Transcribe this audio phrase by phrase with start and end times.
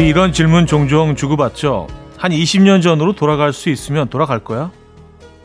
[0.00, 1.86] 우리 이런 질문 종종 주고받죠.
[2.16, 4.70] 한 20년 전으로 돌아갈 수 있으면 돌아갈 거야?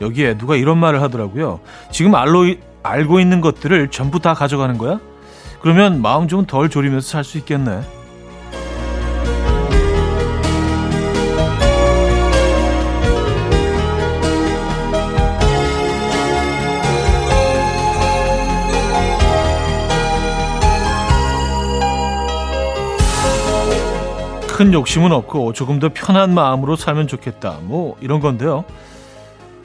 [0.00, 1.60] 여기에 누가 이런 말을 하더라고요.
[1.92, 4.98] 지금 알로, 알고 있는 것들을 전부 다 가져가는 거야?
[5.60, 7.82] 그러면 마음 좀 덜 졸이면서 살 수 있겠네.
[24.56, 27.58] 큰 욕심은 없고 조금 더 편한 마음으로 살면 좋겠다.
[27.60, 28.64] 뭐 이런 건데요.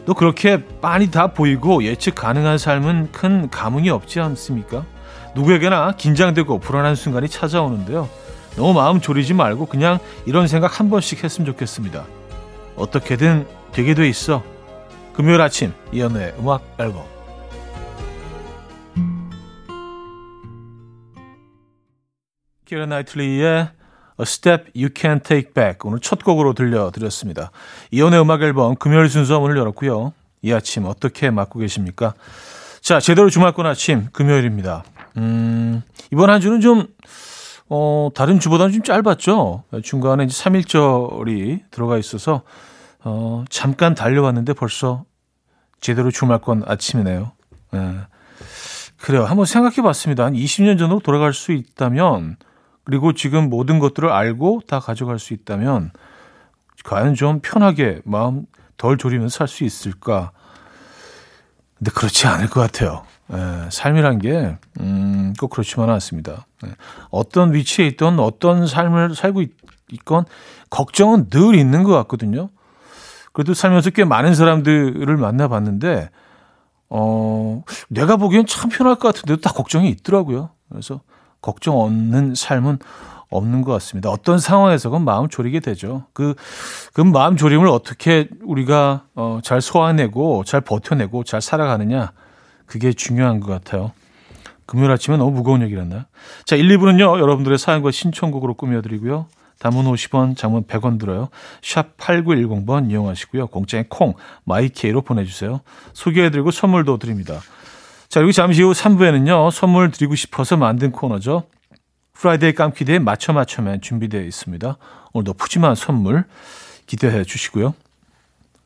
[0.05, 4.83] 또 그렇게 빤히 다 보이고 예측 가능한 삶은 큰 감흥이 없지 않습니까?
[5.33, 8.09] 누구에게나 긴장되고 불안한 순간이 찾아오는데요.
[8.57, 12.03] 너무 마음 졸이지 말고 그냥 이런 생각 한 번씩 했으면 좋겠습니다.
[12.75, 14.43] 어떻게든 되게 돼 있어.
[15.13, 17.05] 금요일 아침 이연의 음악 앨범
[22.65, 23.80] 키라 나이틀리의
[24.21, 27.51] A Step You Can Take Back 오늘 첫 곡으로 들려드렸습니다.
[27.89, 30.13] 이연의 음악 앨범 금요일 순서 문을 열었고요.
[30.43, 32.13] 이 아침 어떻게 맞고 계십니까?
[32.81, 34.83] 자, 제대로 주말권 아침 금요일입니다.
[35.17, 36.87] 음, 이번 한 주는 좀
[37.67, 39.63] 어, 다른 주보다는 좀 짧았죠.
[39.83, 42.43] 중간에 이제 3일절이 들어가 있어서
[43.03, 45.05] 어, 잠깐 달려왔는데 벌써
[45.79, 47.31] 제대로 주말권 아침이네요.
[47.71, 47.97] 네.
[48.97, 49.25] 그래요.
[49.25, 50.25] 한번 생각해 봤습니다.
[50.25, 52.37] 한 20년 전으로 돌아갈 수 있다면
[52.91, 55.91] 그리고 지금 모든 것들을 알고 다 가져갈 수 있다면
[56.83, 60.33] 과연 좀 편하게 마음 덜 졸이면서 살 수 있을까?
[61.77, 63.03] 근데 그렇지 않을 것 같아요.
[63.31, 66.45] 에, 예, 삶이란 게, 음, 꼭 그렇지만은 않습니다.
[66.65, 66.75] 에, 예,
[67.11, 69.51] 어떤 위치에 있던 어떤 삶을 살고 있,
[69.89, 70.25] 있건
[70.69, 72.49] 걱정은 늘 있는 것 같거든요.
[73.31, 76.09] 그래도 살면서 꽤 많은 사람들을 만나봤는데,
[76.89, 80.49] 어, 내가 보기엔 참 편할 것 같은데도 다 걱정이 있더라고요.
[80.67, 80.99] 그래서
[81.41, 82.79] 걱정 없는 삶은
[83.29, 84.09] 없는 것 같습니다.
[84.09, 86.03] 어떤 상황에서건 마음 졸이게 되죠.
[86.13, 86.35] 그,
[86.93, 92.11] 그 마음 졸임을 어떻게 우리가 어, 잘 소화내고 잘 버텨내고 잘 살아가느냐.
[92.65, 93.91] 그게 중요한 것 같아요.
[94.65, 96.03] 금요일 아침에 너무 무거운 얘기였나요?
[96.45, 99.25] 자, 1, 2부는요, 여러분들의 사연과 신청곡으로 꾸며드리고요.
[99.59, 101.29] 단문 50원, 장문 100원 들어요.
[101.61, 103.47] 샵 8910번 이용하시고요.
[103.47, 104.13] 공짜의 콩,
[104.45, 105.59] 마이케이로 보내주세요.
[105.93, 107.41] 소개해드리고 선물도 드립니다.
[108.11, 111.43] 자, 그리고 잠시 후 3부에는요, 선물 드리고 싶어서 만든 코너죠.
[112.11, 114.77] Friday 깜키대에 맞춰 맞춰면 준비되어 있습니다.
[115.13, 116.25] 오늘도 푸짐한 선물
[116.87, 117.73] 기대해 주시고요.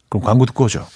[0.09, 0.87] 그럼 광고 듣고 오죠.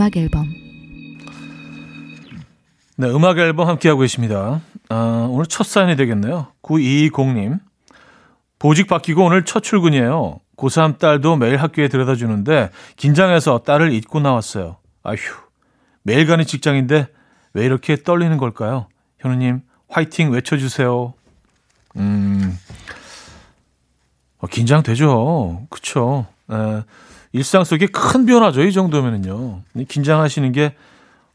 [0.00, 0.48] 음악 앨범
[2.96, 4.62] 네, 음악 앨범 함께하고 계십니다.
[4.88, 6.48] 아, 오늘 첫 사연이 되겠네요.
[6.62, 7.60] 9220님.
[8.58, 10.40] 보직 바뀌고 오늘 첫 출근이에요.
[10.56, 14.78] 고3 딸도 매일 학교에 데려다 주는데 긴장해서 딸을 잊고 나왔어요.
[15.02, 15.16] 아휴,
[16.02, 17.08] 매일 가는 직장인데
[17.52, 18.86] 왜 이렇게 떨리는 걸까요?
[19.18, 21.12] 현우님, 화이팅 외쳐주세요.
[21.96, 22.58] 음,
[24.38, 25.66] 어, 긴장되죠.
[25.68, 26.26] 그쵸.
[26.50, 26.82] 에,
[27.32, 28.62] 일상 속에 큰 변화죠.
[28.62, 29.60] 이 정도면은요.
[29.88, 30.74] 긴장하시는 게,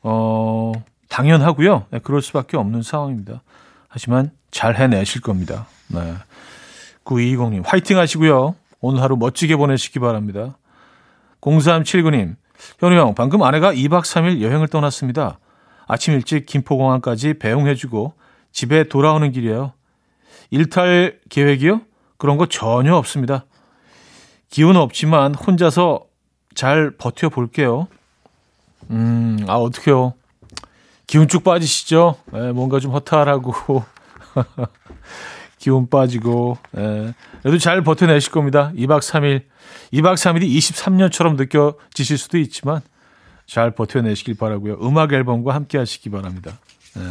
[0.02, 0.74] 어,
[1.10, 1.86] 당연하고요.
[1.92, 3.42] 네, 그럴 수밖에 없는 상황입니다.
[3.88, 5.68] 하지만 잘 해내실 겁니다.
[5.88, 6.16] 네.
[7.06, 8.56] 9220님, 화이팅 하시고요.
[8.82, 10.58] 오늘 하루 멋지게 보내시기 바랍니다.
[11.42, 12.36] 0379님,
[12.80, 15.40] 현우 형, 방금 아내가 2박 3일 여행을 떠났습니다.
[15.88, 18.14] 아침 일찍 김포공항까지 배웅해주고
[18.52, 19.74] 집에 돌아오는 길이에요.
[20.50, 21.82] 일탈 계획이요?
[22.18, 23.46] 그런 거 전혀 없습니다.
[24.56, 26.06] 기운 없지만 혼자서
[26.54, 27.90] 잘 버텨 볼게요.
[28.90, 30.14] 음, 아, 어떡해요.
[31.08, 32.16] 기운 쭉 빠지시죠?
[32.34, 33.84] 예, 뭔가 좀 허탈하고,
[35.60, 37.14] 기운 빠지고, 예.
[37.42, 38.72] 그래도 잘 버텨내실 겁니다.
[38.78, 39.44] 2박 3일.
[39.92, 42.80] 2박 3일이 23년처럼 느껴지실 수도 있지만,
[43.46, 44.78] 잘 버텨내시길 바라고요.
[44.82, 46.58] 음악 앨범과 함께 하시기 바랍니다.
[46.96, 47.02] 예.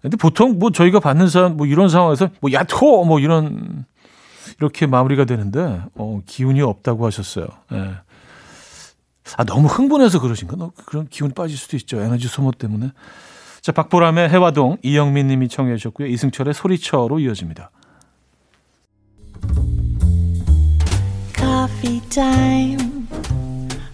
[0.00, 3.04] 근데 보통 뭐 저희가 받는 사람, 뭐 이런 상황에서 뭐 야토!
[3.04, 3.84] 뭐 이런
[4.60, 7.46] 이렇게 마무리가 되는데 어, 기운이 없다고 하셨어요.
[7.72, 7.94] 예.
[9.36, 10.56] 아 너무 흥분해서 그러신가?
[10.56, 12.00] 너 그런 기운이 빠질 수도 있죠.
[12.00, 12.92] 에너지 소모 때문에.
[13.62, 16.08] 자 박보람의 해화동 이영민님이 청해 주셨고요.
[16.08, 17.70] 이승철의 소리쳐로 이어집니다.
[21.36, 23.06] Coffee time.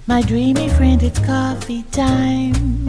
[0.08, 2.88] My dreamy friend, it's coffee time.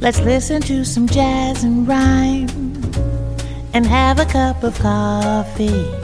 [0.00, 2.48] Let's listen to some jazz and rhyme
[3.74, 5.97] and have a cup of coffee.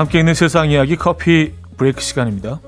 [0.00, 2.58] 함께 있는 세상 이야기 커피 브레이크 시간입니다.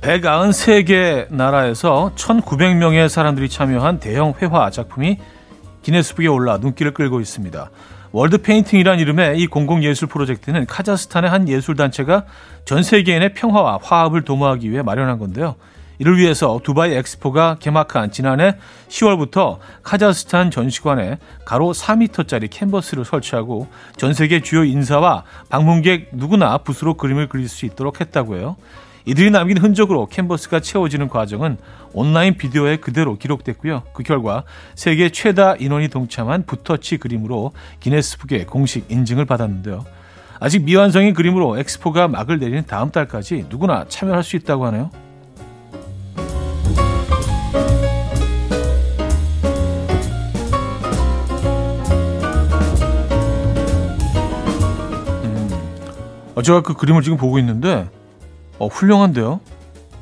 [0.00, 5.18] (193개) 나라에서 (1900명의) 사람들이 참여한 대형 회화 작품이
[5.82, 7.68] 기네스북에 올라 눈길을 끌고 있습니다.
[8.12, 12.24] World Painting이란 이름의 이 공공예술 프로젝트는 카자흐스탄의 한 예술단체가
[12.64, 15.54] 전 세계인의 평화와 화합을 도모하기 위해 마련한 건데요.
[16.00, 18.56] 이를 위해서 두바이 엑스포가 개막한 지난해
[18.88, 27.28] 10월부터 카자흐스탄 전시관에 가로 4m짜리 캔버스를 설치하고 전 세계 주요 인사와 방문객 누구나 붓으로 그림을
[27.28, 28.56] 그릴 수 있도록 했다고 해요.
[29.04, 31.58] 이들이 남긴 흔적으로 캔버스가 채워지는 과정은
[31.92, 33.82] 온라인 비디오에 그대로 기록됐고요.
[33.92, 34.44] 그 결과
[34.74, 39.84] 세계 최다 인원이 동참한 붓터치 그림으로 기네스북에 공식 인증을 받았는데요.
[40.38, 44.90] 아직 미완성인 그림으로 엑스포가 막을 내리는 다음 달까지 누구나 참여할 수 있다고 하네요.
[55.24, 55.50] 음,
[56.34, 57.88] 어, 제가 그 그림을 지금 보고 있는데
[58.58, 59.40] 어, 훌륭한데요.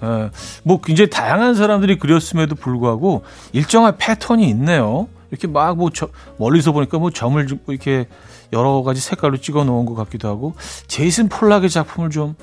[0.03, 0.31] 예,
[0.63, 5.09] 뭐 굉장히 다양한 사람들이 그렸음에도 불구하고 일정한 패턴이 있네요.
[5.31, 5.91] 이렇게 막 뭐
[6.39, 8.07] 멀리서 보니까 뭐 점을 좀 이렇게
[8.53, 10.55] 여러 가지 색깔로 찍어 놓은 것 같기도 하고
[10.87, 12.35] 제이슨 폴락의 작품을 좀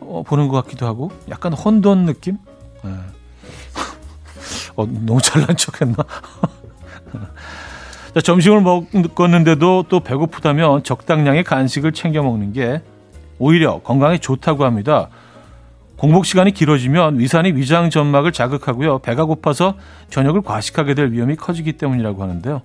[0.00, 2.38] 어, 보는 것 같기도 하고 약간 혼돈 느낌?
[2.84, 2.88] 예.
[4.76, 5.96] 어, 너무 잘난 척했나?
[8.14, 12.82] 자, 점심을 먹었는데도 또 배고프다면 적당량의 간식을 챙겨 먹는 게
[13.38, 15.08] 오히려 건강에 좋다고 합니다.
[15.96, 18.98] 공복 시간이 길어지면 위산이 위장 점막을 자극하고요.
[18.98, 19.74] 배가 고파서
[20.10, 22.62] 저녁을 과식하게 될 위험이 커지기 때문이라고 하는데요.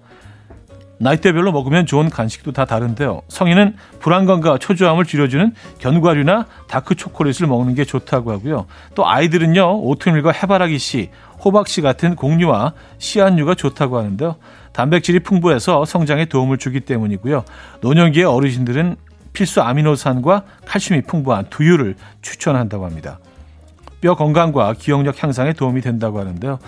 [1.02, 3.24] 나이대별로 먹으면 좋은 간식도 다 다른데요.
[3.28, 8.68] 성인은 불안감과 초조함을 줄여주는 견과류나 다크 초콜릿을 먹는 게 좋다고 하고요.
[8.94, 11.10] 또 아이들은요, 오트밀과 해바라기 씨,
[11.44, 14.36] 호박 씨 같은 곡류와 씨앗류가 좋다고 하는데요.
[14.74, 17.46] 단백질이 풍부해서 성장에 도움을 주기 때문이고요.
[17.82, 18.96] 노년기의 어르신들은
[19.34, 23.20] 필수 아미노산과 칼슘이 풍부한 두유를 추천한다고 합니다.
[24.02, 26.60] 뼈 건강과 기억력 향상에 도움이 된다고 하는데요.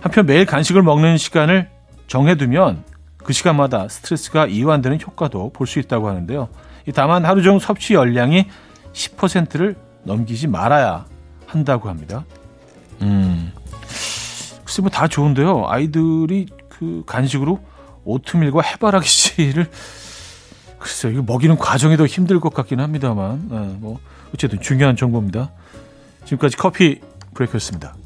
[0.00, 1.68] 한편 매일 간식을 먹는 시간을
[2.06, 2.84] 정해두면
[3.18, 6.48] 그 시간마다 스트레스가 이완되는 효과도 볼 수 있다고 하는데요.
[6.94, 8.46] 다만 하루 중 섭취 열량이
[8.92, 11.06] 10%를 넘기지 말아야
[11.46, 12.24] 한다고 합니다.
[13.02, 13.52] 음,
[14.64, 15.64] 글쎄 뭐 다 좋은데요.
[15.68, 17.60] 아이들이 그 간식으로
[18.04, 19.70] 오트밀과 해바라기 씨를
[20.84, 24.00] 글쎄요, 이거 먹이는 과정이 더 힘들 것 같긴 합니다만, 네, 뭐,
[24.34, 25.50] 어쨌든 중요한 정보입니다.
[26.26, 27.00] 지금까지 커피
[27.32, 27.96] 브레이크였습니다.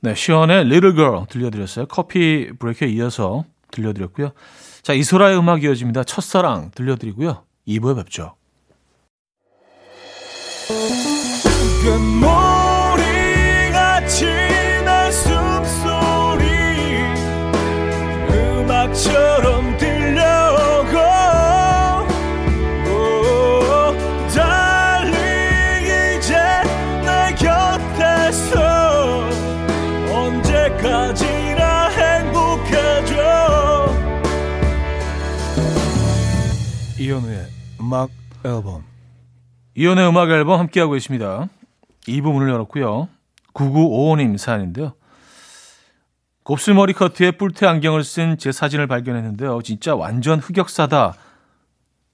[0.00, 1.84] 네, 시원의 Little Girl 들려드렸어요.
[1.84, 4.32] 커피 브레이크에 이어서 들려드렸고요.
[4.80, 6.04] 자, 이소라의 음악 이어집니다.
[6.04, 7.44] 첫사랑 들려드리고요.
[7.68, 8.36] 2부에 뵙죠.
[37.84, 38.08] 음악
[38.44, 38.82] 앨범
[39.74, 41.48] 이현우의 음악 앨범 함께하고 계십니다.
[42.06, 43.08] 이 부분을 열었고요.
[43.52, 44.94] 9955님 사연인데요.
[46.44, 49.60] 곱슬머리 커트에 뿔테 안경을 쓴 제 사진을 발견했는데요.
[49.62, 51.14] 진짜 완전 흑역사다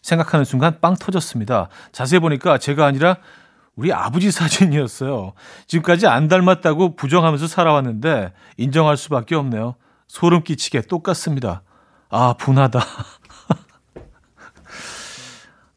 [0.03, 1.69] 생각하는 순간 빵 터졌습니다.
[1.93, 3.19] 자세히 보니까 제가 아니라
[3.77, 5.35] 우리 아버지 사진이었어요.
[5.69, 9.77] 지금까지 안 닮았다고 부정하면서 살아왔는데 인정할 수밖에 없네요.
[10.09, 11.62] 소름 끼치게 똑같습니다.
[12.09, 12.81] 아, 분하다.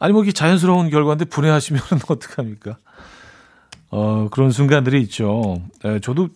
[0.03, 2.75] 아니 뭐 이게 자연스러운 결과인데 분해하시면 어떡합니까?
[3.89, 5.61] 어, 그런 순간들이 있죠.
[5.81, 6.27] 네, 저도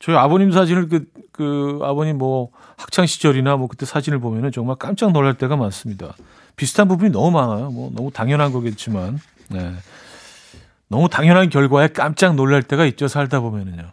[0.00, 5.12] 저희 아버님 사진을 그, 그 아버님 뭐 학창 시절이나 뭐 그때 사진을 보면은 정말 깜짝
[5.12, 6.16] 놀랄 때가 많습니다.
[6.56, 7.70] 비슷한 부분이 너무 많아요.
[7.70, 9.72] 뭐 너무 당연한 거겠지만, 네.
[10.88, 13.06] 너무 당연한 결과에 깜짝 놀랄 때가 있죠.
[13.06, 13.92] 살다 보면은요.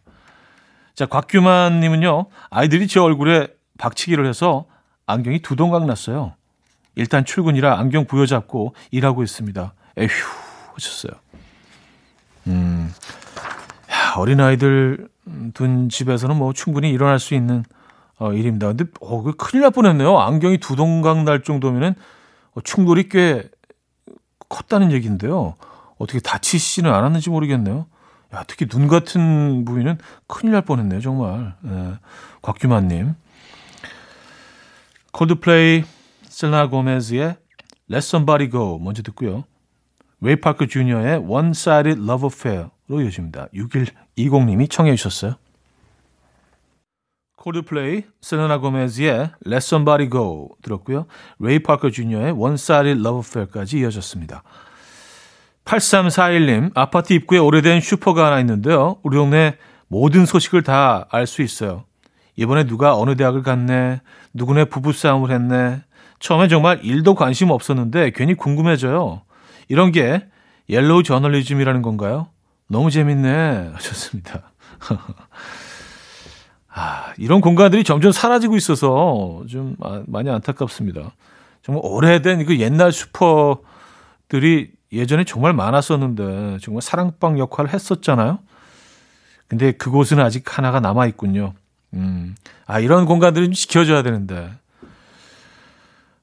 [0.96, 2.26] 자, 곽규만 님은요.
[2.50, 4.66] 아이들이 제 얼굴에 박치기를 해서
[5.06, 6.34] 안경이 두 동강 났어요.
[7.00, 9.74] 일단 출근이라 안경 부여잡고 일하고 있습니다.
[9.98, 10.10] 에휴
[10.74, 11.14] 하셨어요.
[12.48, 12.94] 음,
[13.92, 15.08] 야, 어린 아이들
[15.54, 17.64] 둔 집에서는 뭐 충분히 일어날 수 있는
[18.18, 18.68] 어, 일입니다.
[18.68, 20.20] 근데 어, 그 큰일 날 뻔했네요.
[20.20, 21.96] 안경이 두 동강 날 정도면은
[22.54, 23.50] 어, 충돌이 꽤
[24.50, 25.56] 컸다는 얘기인데요.
[25.98, 27.86] 어떻게 다치시는 않았는지 모르겠네요.
[28.34, 31.56] 야, 특히 눈 같은 부위는 큰일 날 뻔했네요, 정말.
[31.62, 31.94] 네.
[32.42, 33.16] 곽규만님.
[35.12, 35.84] 콜드플레이
[36.40, 37.36] 셀레나 고메즈의
[37.92, 39.44] Let Somebody Go 먼저 듣고요.
[40.22, 43.48] 레이 파커 주니어의 One Sided Love Affair로 이어집니다.
[43.54, 45.36] 6120님이 청해 주셨어요.
[47.36, 51.08] 콜드플레이, 셀레나 고메즈의 Let Somebody Go 들었고요.
[51.40, 54.44] 레이 파커 주니어의 One Sided Love Affair까지 이어졌습니다.
[55.66, 58.96] 8341님, 아파트 입구에 오래된 슈퍼가 하나 있는데요.
[59.04, 59.58] 우리 동네
[59.90, 61.84] 모든 소식을 다 알 수 있어요.
[62.38, 64.00] 이번에 누가 어느 대학을 갔네,
[64.34, 65.82] 누구네 부부싸움을 했네.
[66.20, 69.22] 처음엔 정말 일도 관심 없었는데 괜히 궁금해져요.
[69.68, 70.26] 이런 게
[70.70, 72.28] 옐로우 저널리즘이라는 건가요?
[72.68, 74.52] 너무 재밌네 하셨습니다.
[76.72, 79.76] 아, 이런 공간들이 점점 사라지고 있어서 좀
[80.08, 81.12] 많이 안타깝습니다.
[81.62, 88.40] 정말 오래된 그 옛날 슈퍼들이 예전에 정말 많았었는데 정말 사랑방 역할을 했었잖아요.
[89.48, 91.54] 근데 그곳은 아직 하나가 남아 있군요.
[91.96, 92.36] 음.
[92.66, 94.52] 아, 이런 공간들은 좀 지켜줘야 되는데.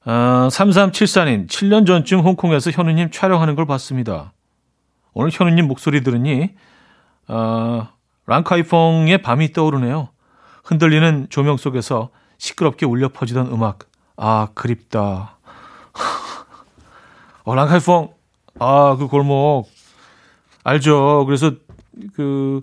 [0.09, 4.31] 아, 3374님, 7년 전쯤 홍콩에서 현우님 촬영하는 걸 봤습니다.
[5.13, 6.51] 오늘 현우님 목소리 들으니,
[7.27, 7.89] 아,
[8.25, 10.07] 랑카이퐁의 밤이 떠오르네요.
[10.63, 13.79] 흔들리는 조명 속에서 시끄럽게 울려 퍼지던 음악.
[14.15, 15.39] 아, 그립다.
[17.43, 18.09] 어, 랑카이퐁.
[18.59, 19.69] 아, 그 골목.
[20.63, 21.25] 알죠.
[21.25, 21.51] 그래서
[22.15, 22.61] 그,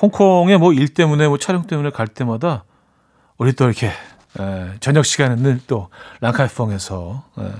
[0.00, 2.62] 홍콩에 뭐일 때문에 뭐 촬영 때문에 갈 때마다
[3.36, 3.90] 우리 또 이렇게
[4.40, 5.88] 에, 저녁 시간에는 또
[6.20, 7.52] 랑카이펑에서 에,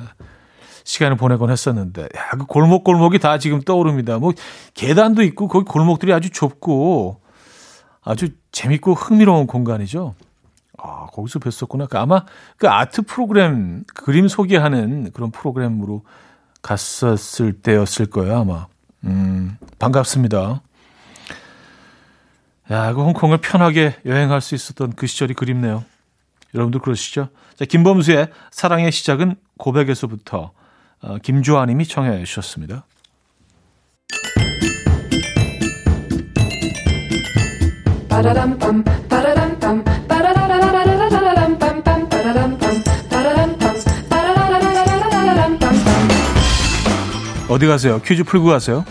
[0.84, 4.18] 시간을 보내곤 했었는데 야, 그 골목 골목이 다 지금 떠오릅니다.
[4.18, 4.32] 뭐
[4.74, 7.20] 계단도 있고 거기 골목들이 아주 좁고
[8.02, 10.14] 아주 재밌고 흥미로운 공간이죠.
[10.78, 11.88] 아, 거기서 뵀었구나.
[11.88, 12.24] 그 아마
[12.56, 16.02] 그 아트 프로그램 그림 소개하는 그런 프로그램으로
[16.62, 18.66] 갔었을 때였을 거예요, 아마.
[19.04, 20.62] 음, 반갑습니다.
[22.70, 25.84] 야, 그 홍콩을 편하게 여행할 수 있었던 그 시절이 그립네요.
[26.54, 27.28] 여러분도 그러시죠?
[27.54, 30.52] 자, 김범수의 사랑의 시작은 고백에서부터
[31.02, 32.86] 어, 김주아 님이 청해 주셨습니다.
[47.48, 48.00] 어디 가세요?
[48.02, 48.84] 퀴즈 풀고 가세요?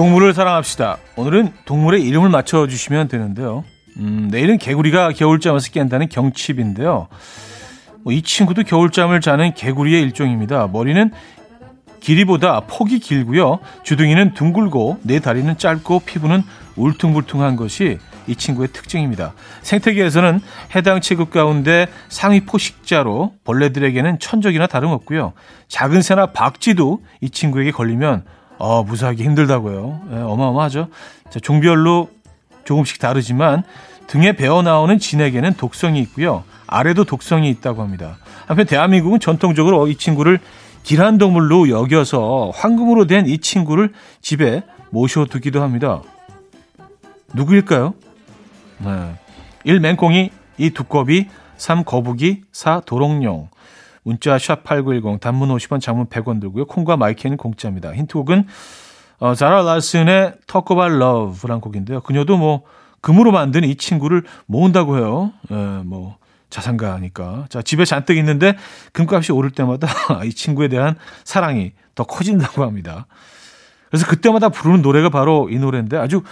[0.00, 0.96] 동물을 사랑합시다.
[1.16, 3.64] 오늘은 동물의 이름을 맞춰주시면 되는데요.
[3.98, 7.08] 음, 내일은 개구리가 겨울잠에서 깬다는 경칩인데요.
[8.02, 10.68] 뭐 이 친구도 겨울잠을 자는 개구리의 일종입니다.
[10.68, 11.10] 머리는
[12.00, 13.58] 길이보다 폭이 길고요.
[13.82, 16.44] 주둥이는 둥글고 네 다리는 짧고 피부는
[16.76, 19.34] 울퉁불퉁한 것이 이 친구의 특징입니다.
[19.60, 20.40] 생태계에서는
[20.74, 25.34] 해당 체급 가운데 상위 포식자로 벌레들에게는 천적이나 다름없고요.
[25.68, 28.24] 작은 새나 박쥐도 이 친구에게 걸리면
[28.60, 30.00] 어, 무사하기 힘들다고요.
[30.12, 30.88] 예, 어마어마하죠.
[31.30, 32.10] 자, 종별로
[32.64, 33.64] 조금씩 다르지만
[34.06, 36.44] 등에 배어 나오는 진에게는 독성이 있고요.
[36.66, 38.18] 아래도 독성이 있다고 합니다.
[38.46, 40.38] 한편 대한민국은 전통적으로 이 친구를
[40.82, 46.02] 길한 동물로 여겨서 황금으로 된 이 친구를 집에 모셔두기도 합니다.
[47.34, 47.94] 누구일까요?
[48.78, 49.14] 네.
[49.64, 49.80] 1.
[49.80, 50.70] 맹꽁이, 2.
[50.70, 51.84] 두꺼비, 3.
[51.84, 52.80] 거북이, 4.
[52.80, 53.48] 도롱뇽.
[54.02, 56.66] 문자 샵 8910 단문 50원 장문 100원 들고요.
[56.66, 57.92] 콩과 my K는 공짜입니다.
[57.92, 58.46] 힌트곡은
[59.18, 62.00] 어, 자라 라슨의 About Love란 곡인데요.
[62.00, 62.62] 그녀도 뭐
[63.00, 65.32] 금으로 만든 이 친구를 모은다고 해요.
[65.50, 65.54] 예,
[65.84, 66.16] 뭐
[66.48, 67.46] 자산가니까.
[67.48, 68.56] 자, 집에 잔뜩 있는데
[68.92, 69.88] 금값이 오를 때마다
[70.24, 73.06] 이 친구에 대한 사랑이 더 커진다고 합니다.
[73.88, 76.22] 그래서 그때마다 부르는 노래가 바로 이 노래인데 아주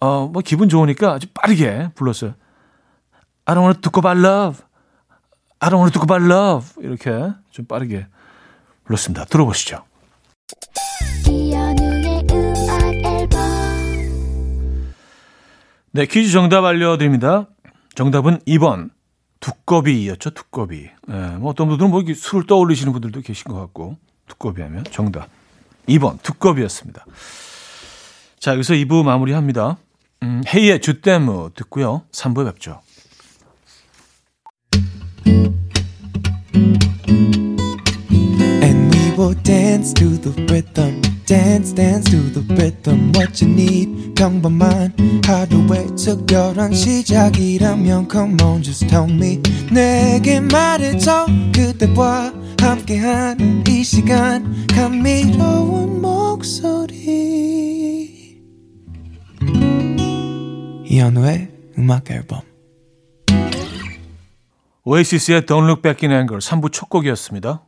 [0.00, 2.34] 어, 뭐 기분 좋으니까 아주 빠르게 불렀어요.
[3.44, 4.62] I don't want to talk about love.
[5.60, 6.72] I don't want to talk about love.
[6.80, 8.06] 이렇게 좀 빠르게
[8.84, 9.24] 불렀습니다.
[9.24, 9.84] 들어보시죠.
[15.90, 17.48] 네, 퀴즈 정답 알려드립니다.
[17.94, 18.90] 정답은 2번.
[19.40, 20.90] 두꺼비였죠, 두꺼비.
[21.06, 23.96] 네, 뭐 어떤 분들은 뭐 술을 떠올리시는 분들도 계신 것 같고,
[24.26, 25.28] 두꺼비 하면 정답.
[25.88, 27.06] 2번, 두꺼비였습니다.
[28.38, 29.76] 자, 여기서 2부 마무리합니다.
[30.22, 32.02] 음, 헤이의 주댐무 듣고요.
[32.12, 32.80] 3부에 뵙죠.
[39.28, 41.02] Will dance to the rhythm.
[41.26, 43.12] Dance, dance to the rhythm.
[43.14, 44.94] What you need, 평범한
[45.24, 49.42] 하루의 특별한 시작이라면 Come on, just tell me.
[49.70, 56.96] 내게 말해줘 그대와 함께한 이 시간 감미로운 목소리.
[60.86, 62.40] 이현우의 음악 앨범.
[64.84, 67.67] 오에시스의 Don't Look Back in Anger 3부 첫 곡이었습니다.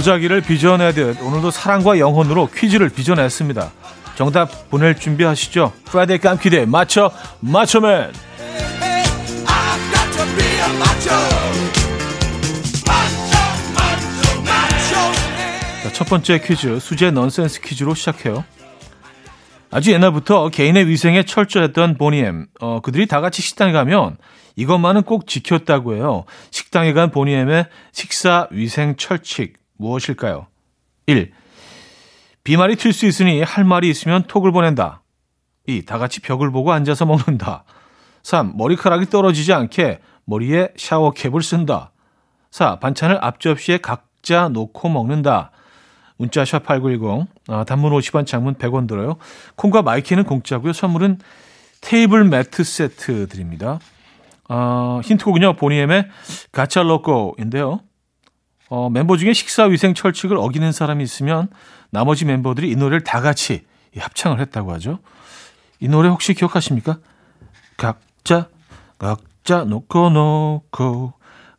[0.00, 3.70] 도자기를 빚어내듯 오늘도 사랑과 영혼으로 퀴즈를 빚어냈습니다.
[4.14, 5.74] 정답 보낼 준비하시죠.
[5.84, 8.10] Friday 깜퀴데이 맞춰 맞춰맨
[15.82, 18.42] 자, 첫 번째 퀴즈 수제 넌센스 퀴즈로 시작해요.
[19.70, 22.46] 아주 옛날부터 개인의 위생에 철저했던 보니엠.
[22.60, 24.16] 어, 그들이 다 같이 식당에 가면
[24.56, 26.24] 이것만은 꼭 지켰다고 해요.
[26.50, 29.59] 식당에 간 보니엠의 식사 위생 철칙.
[29.80, 30.46] 무엇일까요?
[31.06, 31.32] 1.
[32.44, 35.02] 비말이 튈 수 있으니 할 말이 있으면 톡을 보낸다.
[35.66, 35.84] 2.
[35.84, 37.64] 다 같이 벽을 보고 앉아서 먹는다.
[38.22, 38.56] 3.
[38.56, 41.92] 머리카락이 떨어지지 않게 머리에 샤워캡을 쓴다.
[42.50, 42.78] 4.
[42.78, 45.50] 반찬을 앞접시에 각자 놓고 먹는다.
[46.16, 49.16] 문자 샵8910 아, 단문 50원 장문 100원 들어요.
[49.56, 50.74] 콩과 my K는 공짜고요.
[50.74, 51.18] 선물은
[51.80, 53.78] 테이블 매트 세트 드립니다.
[54.48, 55.54] 어, 힌트곡은요.
[55.54, 56.08] 보니엠의
[56.52, 57.80] 가차 로꼬인데요.
[58.70, 61.48] 어, 멤버 중에 식사 위생 철칙을 어기는 사람이 있으면
[61.90, 63.66] 나머지 멤버들이 이 노래를 다 같이
[63.98, 65.00] 합창을 했다고 하죠.
[65.80, 66.98] 이 노래 혹시 기억하십니까?
[67.76, 68.48] 각자
[68.96, 71.12] 각자 놓고 놓고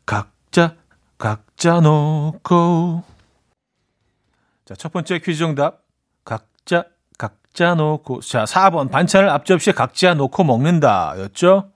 [0.06, 0.76] 각자
[1.18, 3.04] 각자 놓고
[4.64, 5.82] 자, 첫 번째 퀴즈 정답.
[6.24, 6.86] 각자
[7.18, 11.16] 각자 놓고 자, 4번 반찬을 앞접시에 각자 놓고 먹는다.
[11.20, 11.72] 였죠?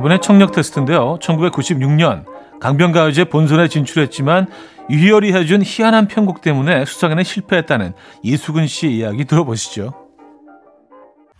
[0.00, 1.18] 이번에 청력 테스트인데요.
[1.20, 2.24] 1996년
[2.58, 4.46] 강변가요제 본선에 진출했지만
[4.88, 9.92] 유희열이 해준 희한한 편곡 때문에 수상에는 실패했다는 이수근 씨 이야기 들어보시죠.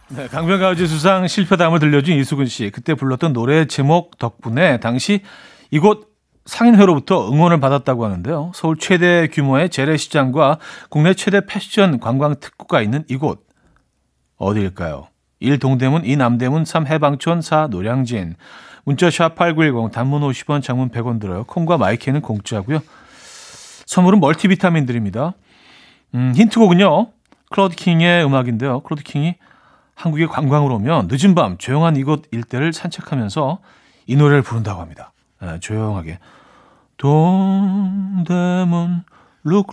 [0.09, 2.71] 네, 강변가요제 수상 실패담을 들려준 이수근 씨.
[2.71, 5.23] 그때 불렀던 노래 제목 덕분에 당시
[5.71, 6.11] 이곳
[6.45, 8.53] 상인회로부터 응원을 받았다고 하는데요.
[8.55, 10.59] 서울 최대 규모의 재래시장과
[10.91, 13.47] 국내 최대 패션 관광 특구가 있는 이곳.
[14.37, 15.09] 어디일까요?
[15.41, 18.37] 1 동대문, 2 남대문, 3 해방촌, 4 노량진.
[18.85, 21.45] 문자 샵8910 단문 50원, 장문 100원 들어요.
[21.45, 22.81] 콩과 my K는 공짜고요.
[23.87, 25.35] 선물은 멀티비타민 드립니다.
[26.15, 27.09] 음, 힌트곡은요.
[27.51, 28.81] 클로드 킹의 음악인데요.
[28.81, 29.35] 클로드 킹이
[29.95, 33.59] 한국에 관광을 오면 늦은 밤 조용한 이곳 일대를 산책하면서
[34.07, 35.13] 이 노래를 부른다고 합니다.
[35.41, 36.19] 네, 조용하게.
[36.97, 38.25] 동대문
[39.47, 39.73] look.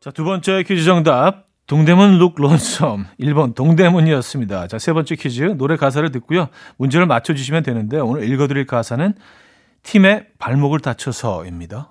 [0.00, 1.43] 자, 두 번째 퀴즈 정답.
[1.66, 4.68] Don't That Moon Look Lonesome 1번 동대문이었습니다.
[4.68, 6.48] 자, 세 번째 퀴즈 노래 가사를 듣고요.
[6.76, 9.14] 문제를 맞춰 주시면 되는데 오늘 읽어 드릴 가사는
[9.82, 11.90] 팀의 발목을 다쳐서입니다.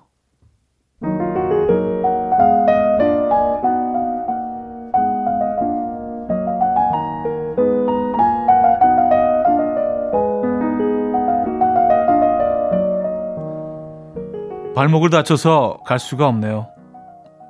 [14.76, 16.68] 발목을 다쳐서 갈 수가 없네요.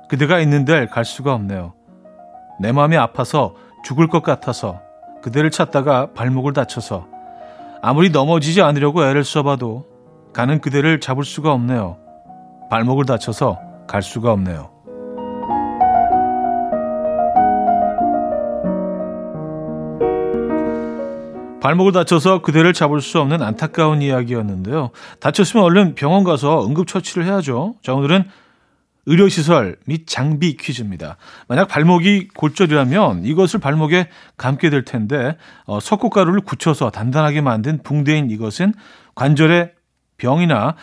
[0.09, 1.73] 그대가 있는 데갈 수가 없네요.
[2.59, 4.79] 내 마음이 아파서 죽을 것 같아서
[5.21, 7.07] 그대를 찾다가 발목을 다쳐서
[7.81, 9.85] 아무리 넘어지지 않으려고 애를 써봐도
[10.33, 11.97] 가는 그대를 잡을 수가 없네요.
[12.69, 14.71] 발목을 다쳐서 갈 수가 없네요.
[21.61, 24.91] 발목을 다쳐서 그대를 잡을 수 없는 안타까운 이야기였는데요.
[25.19, 27.73] 다쳤으면 얼른 병원 가서 응급처치를 해야죠.
[27.81, 28.25] 자, 오늘은
[29.05, 31.17] 의료시설 및 장비 퀴즈입니다.
[31.47, 38.73] 만약 발목이 골절이라면 이것을 발목에 감게 될 텐데 어, 석고가루를 굳혀서 단단하게 만든 붕대인 이것은
[39.13, 39.73] 관절의
[40.17, 40.75] 병이나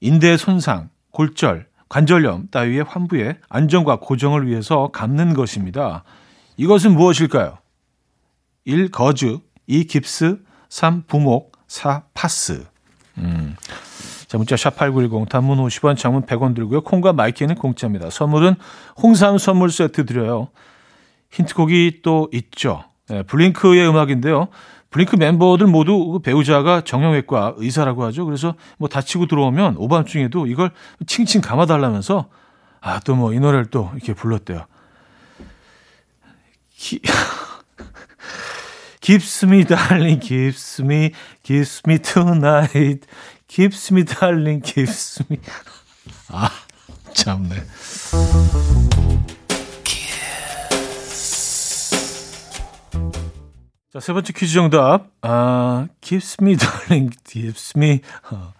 [0.00, 6.04] 인대 손상, 골절, 관절염 따위의 환부의 안정과 고정을 위해서 감는 것입니다.
[6.56, 7.58] 이것은 무엇일까요?
[8.64, 8.90] 1.
[8.90, 9.86] 거즈 2.
[9.86, 11.04] 깁스 3.
[11.06, 12.02] 부목 4.
[12.14, 12.64] 파스
[13.18, 13.56] 음.
[14.32, 16.80] 자, 문자 샵8910 단문 50원, 장문 100원 들고요.
[16.80, 18.08] 콩과 my K는 공짜입니다.
[18.08, 18.54] 선물은
[18.96, 20.48] 홍삼 선물 세트 드려요.
[21.32, 22.82] 힌트곡이 또 있죠.
[23.10, 24.48] 네, 블링크의 음악인데요.
[24.88, 28.24] 블링크 멤버들 모두 그 배우자가 정형외과 의사라고 하죠.
[28.24, 30.70] 그래서 뭐 다치고 들어오면 오밤중에도 이걸
[31.06, 32.30] 칭칭 감아달라면서
[32.80, 34.64] 아, 또 뭐 이 노래를 또 이렇게 불렀대요.
[36.70, 37.02] 기...
[39.02, 40.20] Gives me darling.
[43.54, 45.38] Gives me darling, gives me.
[46.28, 46.48] 아,
[47.12, 47.54] 참네.
[53.92, 55.10] 자, 세 번째 퀴즈 정답.
[55.20, 58.00] 아, gives me darling, gives me.
[58.30, 58.54] 어,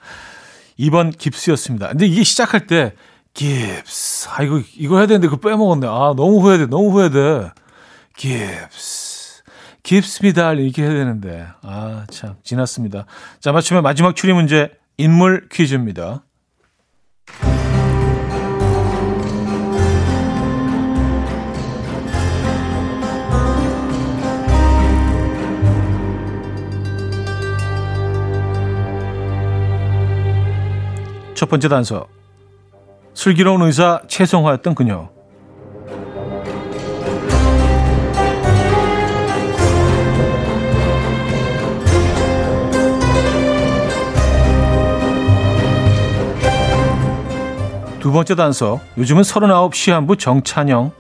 [0.79, 1.89] 2번 깁스였습니다.
[1.89, 2.93] 근데 이게 시작할 때
[3.33, 4.29] gives.
[4.29, 5.87] 아, 이거 이거 해야 되는데 그거 빼먹었네.
[5.87, 6.67] 아, 너무 후회돼.
[6.67, 7.51] 너무 후회돼.
[8.15, 9.41] gives
[10.23, 11.47] me darling 이렇게 해야 되는데.
[11.63, 13.07] 아, 참 지났습니다.
[13.41, 16.25] 자, 맞추면 마지막 추리 문제 인물 퀴즈입니다.
[31.35, 32.07] 첫 번째 단서.
[33.15, 35.11] 슬기로운 의사 최성화였던 그녀.
[48.03, 48.81] 두 번째 단서.
[48.99, 50.91] 요즘은 39 시한부 정찬영.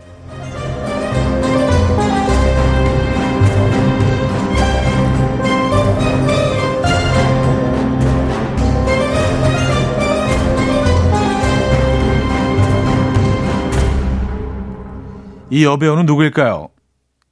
[15.51, 16.69] 이 여배우는 누구일까요?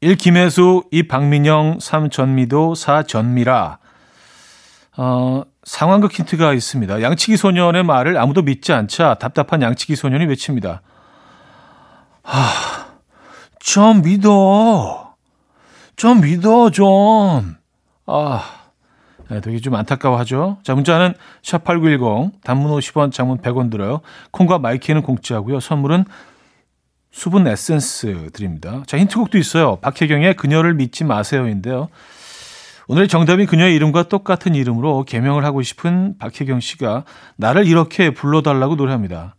[0.01, 0.17] 1.
[0.17, 1.07] 김혜수, 2.
[1.07, 2.11] 박민영, 3.
[2.11, 3.05] 전미도, 4.
[3.05, 3.79] 전미라.
[4.97, 7.01] 어, 상황극 힌트가 있습니다.
[7.01, 10.83] 양치기 소년의 말을 아무도 믿지 않자 답답한 양치기 소년이 외칩니다.
[12.25, 12.87] 아,
[13.61, 15.15] 좀 믿어.
[15.95, 17.55] 좀 믿어, 좀.
[18.07, 18.45] 아,
[19.29, 20.59] 네, 되게 좀 안타까워하죠.
[20.65, 24.01] 자, 문자는 샵8910, 단문 50원, 장문 100원 들어요.
[24.33, 25.61] 콩과 my K는 공짜고요.
[25.61, 26.05] 선물은
[27.13, 28.83] 수분 에센스 드립니다.
[28.89, 29.77] 자, 힌트곡도 있어요.
[29.77, 31.91] 박혜경의 그녀를 믿지 마세요인데요.
[32.93, 37.05] 오늘 정답인 그녀의 이름과 똑같은 이름으로 개명을 하고 싶은 박혜경 씨가
[37.37, 39.37] 나를 이렇게 불러달라고 노래합니다.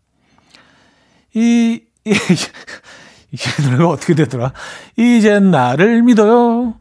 [1.34, 2.12] 이, 이,
[3.34, 4.54] 이 노래가 어떻게 되더라?
[4.96, 6.76] 이젠 나를 믿어요.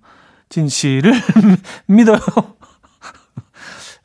[0.48, 1.12] 진실을
[1.88, 2.20] 믿어요.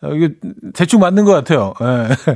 [0.02, 0.34] 어, 이게
[0.74, 1.76] 대충 맞는 것 같아요.
[1.80, 2.36] 네.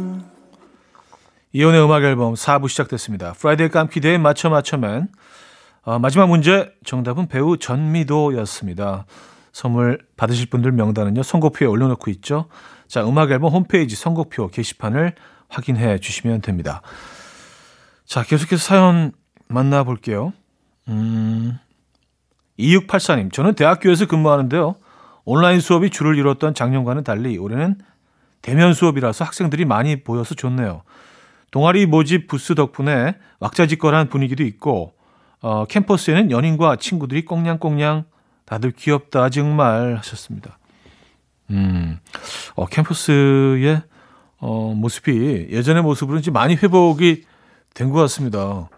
[1.53, 3.33] 이현우의 음악 앨범 4부 시작됐습니다.
[3.33, 5.09] Friday 깜퀴데이 맞춰 맞춰맨
[5.83, 9.05] 어, 마지막 문제 정답은 배우 전미도였습니다.
[9.51, 11.23] 선물 받으실 분들 명단은요.
[11.23, 12.47] 선곡표에 올려놓고 있죠.
[12.87, 15.15] 자, 음악 앨범 홈페이지 선곡표 게시판을
[15.49, 16.81] 확인해 주시면 됩니다.
[18.05, 19.11] 자, 계속해서 사연
[19.47, 20.31] 만나볼게요.
[20.87, 21.57] 음,
[22.59, 24.75] 2684님, 저는 대학교에서 근무하는데요.
[25.25, 27.79] 온라인 수업이 주를 이뤘던 작년과는 달리 올해는
[28.41, 30.83] 대면 수업이라서 학생들이 많이 보여서 좋네요.
[31.51, 34.93] 동아리 모집 부스 덕분에 왁자지껄한 분위기도 있고
[35.41, 38.05] 어, 캠퍼스에는 연인과 친구들이 꽁냥꽁냥
[38.45, 40.57] 다들 귀엽다 정말 하셨습니다.
[41.49, 41.99] 음,
[42.55, 43.81] 어, 캠퍼스의
[44.39, 47.23] 어, 모습이 예전의 모습으로 이제 많이 회복이
[47.73, 48.69] 된 것 같습니다.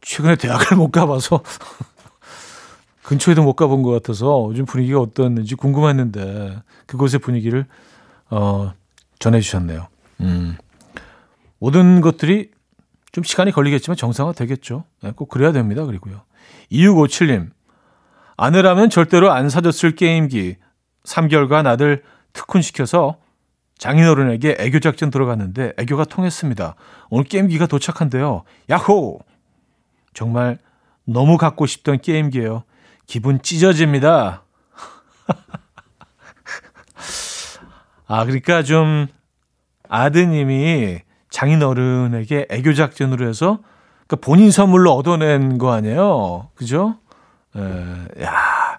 [0.00, 1.42] 최근에 대학을 못 가봐서
[3.02, 7.66] 근처에도 못 가본 것 같아서 요즘 분위기가 어떻는지 궁금했는데 그곳의 분위기를
[8.30, 8.72] 어,
[9.18, 9.86] 전해주셨네요.
[10.20, 10.56] 음.
[11.60, 12.50] 모든 것들이
[13.12, 14.84] 좀 시간이 걸리겠지만 정상화 되겠죠.
[15.02, 15.84] 네, 꼭 그래야 됩니다.
[15.84, 16.22] 그리고요.
[16.72, 17.50] 2657님.
[18.36, 20.56] 아내라면 절대로 안 사줬을 게임기
[21.04, 23.18] 3개월간 아들 특훈시켜서
[23.78, 26.74] 장인어른에게 애교 작전 들어갔는데 애교가 통했습니다.
[27.10, 28.44] 오늘 게임기가 도착한대요.
[28.68, 29.20] 야호!
[30.14, 30.58] 정말
[31.04, 32.64] 너무 갖고 싶던 게임기예요.
[33.06, 34.44] 기분 찢어집니다.
[38.06, 39.08] 아, 그러니까 좀
[39.88, 43.60] 아드님이 장인어른에게 애교 작전으로 해서
[44.06, 46.50] 그러니까 본인 선물로 얻어낸 거 아니에요.
[46.54, 46.98] 그죠?
[47.56, 48.78] 에, 야,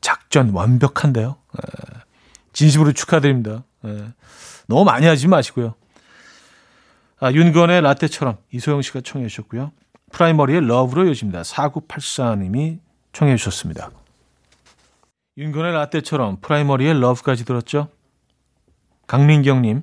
[0.00, 1.36] 작전 완벽한데요.
[1.56, 1.98] 에,
[2.52, 3.64] 진심으로 축하드립니다.
[3.84, 4.04] 에,
[4.66, 5.74] 너무 많이 하지 마시고요.
[7.18, 9.72] 아, 윤건의 라떼처럼 이소영 씨가 청해 주셨고요.
[10.12, 11.42] 프라이머리의 Love로 이어집니다.
[11.42, 12.78] 4984님이
[13.12, 13.90] 청해 주셨습니다.
[15.36, 17.88] 윤건의 라떼처럼 프라이머리의 Love까지 들었죠.
[19.06, 19.82] 강민경님,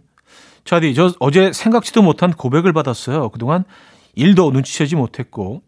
[0.68, 3.30] 차디, 저 어제 생각지도 못한 고백을 받았어요.
[3.30, 3.64] 그동안
[4.16, 5.62] 일도 눈치채지 못했고,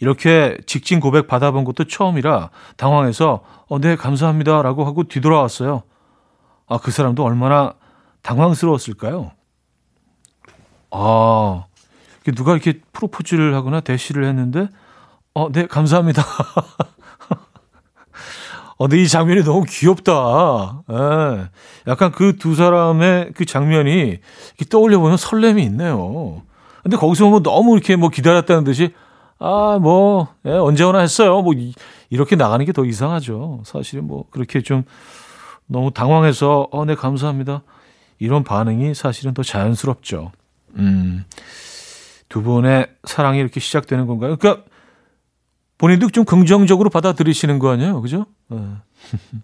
[0.00, 4.62] 이렇게 직진 고백 받아본 것도 처음이라 당황해서, 어, 네, 감사합니다.
[4.62, 5.82] 라고 하고 뒤돌아왔어요.
[6.68, 7.72] 아, 그 사람도 얼마나
[8.22, 9.32] 당황스러웠을까요?
[10.90, 11.64] 아,
[12.36, 14.68] 누가 이렇게 프로포즈를 하거나 대시를 했는데,
[15.34, 16.22] 어, 네, 감사합니다.
[18.78, 20.82] 어, 근데 이 장면이 너무 귀엽다.
[20.90, 21.48] 예.
[21.90, 24.18] 약간 그 두 사람의 그 장면이
[24.70, 26.42] 떠올려 보면 설렘이 있네요.
[26.82, 28.92] 근데 거기서 뭐 너무 이렇게 뭐 기다렸다는 듯이
[29.40, 31.42] 아, 뭐, 예, 언제 오나 했어요.
[31.42, 31.72] 뭐, 이,
[32.10, 33.62] 이렇게 나가는 게 더 이상하죠.
[33.64, 34.82] 사실은 뭐, 그렇게 좀
[35.68, 37.62] 너무 당황해서, 어, 네, 감사합니다.
[38.18, 40.32] 이런 반응이 사실은 더 자연스럽죠.
[40.74, 41.24] 음,
[42.28, 44.34] 두 분의 사랑이 이렇게 시작되는 건가요?
[44.36, 44.64] 그러니까
[45.78, 48.02] 본인도 좀 긍정적으로 받아들이시는 거 아니에요?
[48.02, 48.26] 그죠?
[48.48, 48.58] 네.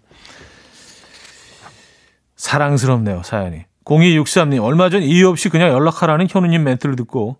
[2.35, 3.63] 사랑스럽네요, 사연이.
[3.85, 7.37] 0263님, 얼마 전 이유 없이 그냥 연락하라는 현우님 멘트를 듣고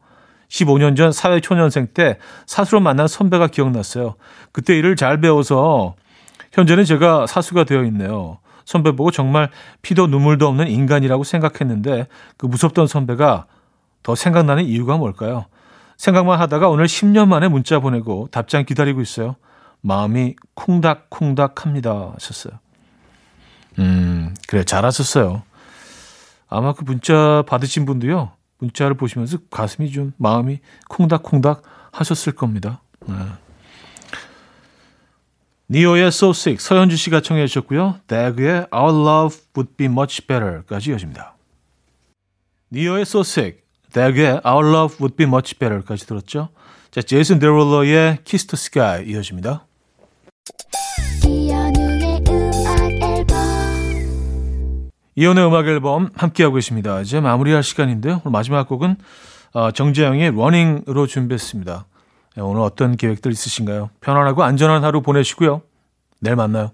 [0.47, 4.15] 15년 전 사회초년생 때 사수로 만난 선배가 기억났어요.
[4.51, 5.95] 그때 일을 잘 배워서
[6.53, 8.39] 현재는 제가 사수가 되어 있네요.
[8.63, 9.49] 선배 보고 정말
[9.81, 13.45] 피도 눈물도 없는 인간이라고 생각했는데 그 무섭던 선배가
[14.03, 15.45] 더 생각나는 이유가 뭘까요?
[15.97, 19.35] 생각만 하다가 오늘 10년 만에 문자 보내고 답장 기다리고 있어요.
[19.81, 22.11] 마음이 콩닥콩닥 합니다.
[22.13, 22.59] 하셨어요.
[23.79, 25.43] 음, 그래, 잘하셨어요.
[26.47, 32.81] 아마 그 문자 받으신 분도요, 문자를 보시면서 가슴이 좀, 마음이 콩닥콩닥 하셨을 겁니다.
[33.05, 33.15] 네.
[35.69, 37.99] 니오의 So Sick, 서현주 씨가 청해 주셨고요.
[38.07, 41.35] 대그의 Our Love Would Be Much Better까지 이어집니다.
[42.71, 43.64] 니오의 So Sick,
[43.95, 46.49] 대그의 Our Love Would Be Much Better까지 들었죠.
[46.91, 49.65] 자, 제이슨 데롤러의 Kiss the Sky 이어집니다.
[55.15, 56.99] 이연의 음악 앨범 함께하고 계십니다.
[56.99, 58.19] 이제 마무리할 시간인데요.
[58.25, 58.97] 오늘 마지막 곡은
[59.53, 61.85] 어, 정재영의 러닝으로 준비했습니다.
[62.35, 63.91] 네, 오늘 어떤 계획들 있으신가요?
[64.01, 65.61] 편안하고 안전한 하루 보내시고요.
[66.19, 66.71] 내일 만나요.